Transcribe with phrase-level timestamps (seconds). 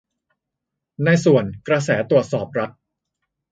[1.03, 2.71] ในส่วน 'กระแสตรวจสอบรัฐ'